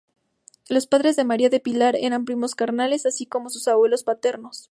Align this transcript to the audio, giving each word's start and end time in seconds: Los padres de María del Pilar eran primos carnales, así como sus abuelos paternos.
Los 0.67 0.87
padres 0.87 1.15
de 1.15 1.25
María 1.25 1.49
del 1.51 1.61
Pilar 1.61 1.95
eran 1.95 2.25
primos 2.25 2.55
carnales, 2.55 3.05
así 3.05 3.27
como 3.27 3.51
sus 3.51 3.67
abuelos 3.67 4.01
paternos. 4.03 4.59